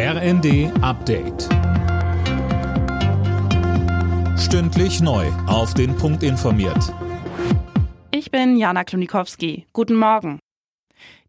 RND 0.00 0.70
Update. 0.80 1.48
Stündlich 4.38 5.00
neu. 5.00 5.26
Auf 5.48 5.74
den 5.74 5.96
Punkt 5.96 6.22
informiert. 6.22 6.94
Ich 8.12 8.30
bin 8.30 8.56
Jana 8.56 8.84
Klonikowski. 8.84 9.66
Guten 9.72 9.96
Morgen. 9.96 10.38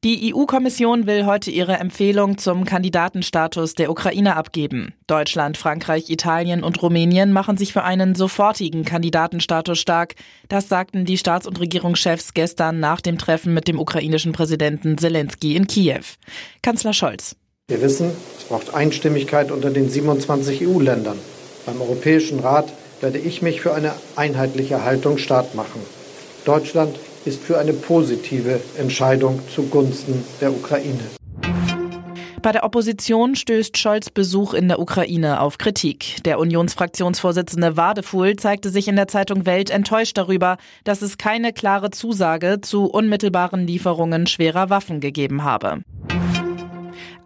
Die 0.04 0.32
EU-Kommission 0.32 1.08
will 1.08 1.26
heute 1.26 1.50
ihre 1.50 1.78
Empfehlung 1.78 2.38
zum 2.38 2.64
Kandidatenstatus 2.64 3.74
der 3.74 3.90
Ukraine 3.90 4.36
abgeben. 4.36 4.94
Deutschland, 5.08 5.58
Frankreich, 5.58 6.12
Italien 6.12 6.64
und 6.64 6.80
Rumänien 6.80 7.34
machen 7.34 7.58
sich 7.58 7.74
für 7.74 7.84
einen 7.84 8.14
sofortigen 8.14 8.86
Kandidatenstatus 8.86 9.80
stark. 9.80 10.14
Das 10.48 10.70
sagten 10.70 11.06
die 11.06 11.18
Staats- 11.18 11.48
und 11.48 11.60
Regierungschefs 11.60 12.36
gestern 12.36 12.80
nach 12.80 13.02
dem 13.02 13.18
Treffen 13.18 13.56
mit 13.56 13.68
dem 13.68 13.80
ukrainischen 13.80 14.32
Präsidenten 14.32 15.00
Zelensky 15.00 15.56
in 15.56 15.66
Kiew. 15.66 16.04
Kanzler 16.62 16.94
Scholz. 16.94 17.36
Wir 17.70 17.84
wissen, 17.84 18.10
es 18.36 18.46
braucht 18.46 18.74
Einstimmigkeit 18.74 19.52
unter 19.52 19.70
den 19.70 19.92
27 19.92 20.68
EU-Ländern. 20.68 21.20
Beim 21.68 21.80
Europäischen 21.80 22.40
Rat 22.40 22.74
werde 23.00 23.20
ich 23.20 23.44
mich 23.44 23.62
für 23.62 23.76
eine 23.76 23.94
einheitliche 24.16 24.84
Haltung 24.84 25.20
stark 25.20 25.54
machen. 25.54 25.80
Deutschland 26.46 26.98
ist 27.26 27.44
für 27.44 27.60
eine 27.60 27.74
positive 27.74 28.60
Entscheidung 28.80 29.40
zugunsten 29.54 30.26
der 30.42 30.52
Ukraine. 30.52 31.04
Bei 32.42 32.52
der 32.52 32.64
Opposition 32.64 33.36
stößt 33.36 33.78
Scholz 33.78 34.10
Besuch 34.10 34.56
in 34.56 34.68
der 34.68 34.80
Ukraine 34.80 35.40
auf 35.40 35.60
Kritik. 35.60 36.24
Der 36.24 36.40
Unionsfraktionsvorsitzende 36.40 37.78
Wadefuhl 37.78 38.36
zeigte 38.38 38.72
sich 38.72 38.88
in 38.88 38.96
der 38.96 39.08
Zeitung 39.08 39.46
Welt 39.46 39.70
enttäuscht 39.70 40.18
darüber, 40.18 40.58
dass 40.86 41.04
es 41.04 41.20
keine 41.20 41.54
klare 41.54 41.92
Zusage 41.92 42.62
zu 42.62 42.86
unmittelbaren 42.86 43.68
Lieferungen 43.68 44.26
schwerer 44.26 44.72
Waffen 44.72 45.02
gegeben 45.02 45.44
habe. 45.44 45.82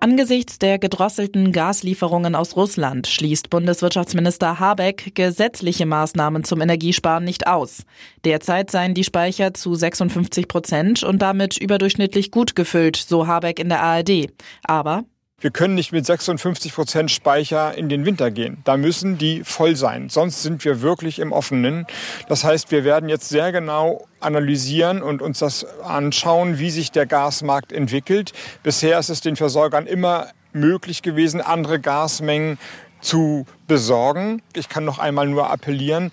Angesichts 0.03 0.59
der 0.59 0.79
gedrosselten 0.79 1.53
Gaslieferungen 1.53 2.35
aus 2.35 2.57
Russland 2.57 3.07
schließt 3.07 3.49
Bundeswirtschaftsminister 3.49 4.59
Habeck 4.59 5.15
gesetzliche 5.15 5.85
Maßnahmen 5.85 6.43
zum 6.43 6.59
Energiesparen 6.59 7.23
nicht 7.23 7.47
aus. 7.47 7.85
Derzeit 8.25 8.69
seien 8.69 8.95
die 8.95 9.05
Speicher 9.05 9.53
zu 9.53 9.73
56 9.73 10.49
Prozent 10.49 11.03
und 11.03 11.21
damit 11.21 11.55
überdurchschnittlich 11.55 12.31
gut 12.31 12.53
gefüllt, 12.53 12.97
so 12.97 13.27
Habeck 13.27 13.59
in 13.59 13.69
der 13.69 13.81
ARD. 13.81 14.27
Aber 14.65 15.05
wir 15.43 15.51
können 15.51 15.75
nicht 15.75 15.91
mit 15.91 16.05
56 16.05 16.73
Prozent 16.73 17.11
Speicher 17.11 17.77
in 17.77 17.89
den 17.89 18.05
Winter 18.05 18.31
gehen. 18.31 18.59
Da 18.63 18.77
müssen 18.77 19.17
die 19.17 19.43
voll 19.43 19.75
sein. 19.75 20.07
Sonst 20.07 20.41
sind 20.41 20.63
wir 20.63 20.81
wirklich 20.81 21.19
im 21.19 21.33
Offenen. 21.33 21.85
Das 22.29 22.45
heißt, 22.45 22.71
wir 22.71 22.85
werden 22.85 23.09
jetzt 23.09 23.27
sehr 23.27 23.51
genau 23.51 24.07
analysieren 24.21 25.03
und 25.03 25.21
uns 25.21 25.39
das 25.39 25.65
anschauen, 25.81 26.59
wie 26.59 26.69
sich 26.69 26.91
der 26.91 27.07
Gasmarkt 27.07 27.73
entwickelt. 27.73 28.31
Bisher 28.63 28.97
ist 28.97 29.09
es 29.09 29.19
den 29.19 29.35
Versorgern 29.35 29.85
immer 29.85 30.29
möglich 30.53 31.01
gewesen, 31.01 31.41
andere 31.41 31.81
Gasmengen 31.81 32.57
zu 33.01 33.45
besorgen. 33.67 34.41
Ich 34.55 34.69
kann 34.69 34.85
noch 34.85 34.99
einmal 34.99 35.27
nur 35.27 35.49
appellieren, 35.49 36.11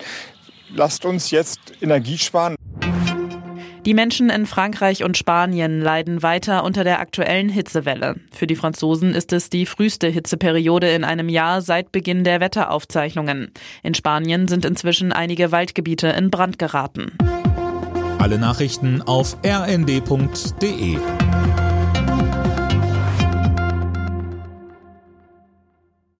lasst 0.75 1.05
uns 1.05 1.31
jetzt 1.31 1.59
Energie 1.81 2.17
sparen. 2.17 2.57
Die 3.85 3.95
Menschen 3.95 4.29
in 4.29 4.45
Frankreich 4.45 5.03
und 5.03 5.17
Spanien 5.17 5.81
leiden 5.81 6.21
weiter 6.21 6.63
unter 6.63 6.83
der 6.83 6.99
aktuellen 6.99 7.49
Hitzewelle. 7.49 8.15
Für 8.31 8.45
die 8.45 8.55
Franzosen 8.55 9.15
ist 9.15 9.33
es 9.33 9.49
die 9.49 9.65
früheste 9.65 10.07
Hitzeperiode 10.07 10.89
in 10.89 11.03
einem 11.03 11.29
Jahr 11.29 11.63
seit 11.63 11.91
Beginn 11.91 12.23
der 12.23 12.39
Wetteraufzeichnungen. 12.39 13.51
In 13.81 13.95
Spanien 13.95 14.47
sind 14.47 14.65
inzwischen 14.65 15.11
einige 15.11 15.51
Waldgebiete 15.51 16.09
in 16.09 16.29
Brand 16.29 16.59
geraten. 16.59 17.13
Alle 18.19 18.37
Nachrichten 18.37 19.01
auf 19.01 19.35
rnd.de 19.43 20.97